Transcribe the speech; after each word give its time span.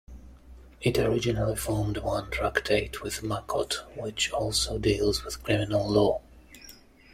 It 0.81 0.97
originally 0.97 1.55
formed 1.55 1.97
one 1.99 2.31
tractate 2.31 3.03
with 3.03 3.21
Makkot, 3.21 3.85
which 3.95 4.31
also 4.31 4.79
deals 4.79 5.23
with 5.23 5.43
criminal 5.43 5.87
law. 5.87 6.21